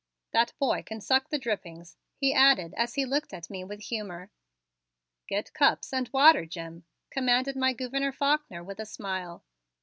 [0.31, 4.31] "That boy can suck the drippings," he added as he looked at me with humor.
[5.27, 9.43] "Get cups and water, Jim," commanded my Gouverneur Faulkner with a smile.